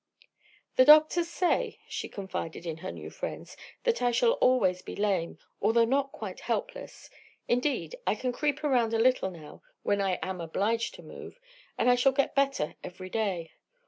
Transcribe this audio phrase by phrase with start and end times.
[0.77, 5.37] "The doctors say," she confided to her new friends, "that I shall always be lame,
[5.61, 7.11] although not quite helpless.
[7.47, 11.39] Indeed, I can creep around a little now, when I am obliged to move,
[11.77, 13.51] and I shall get better every day.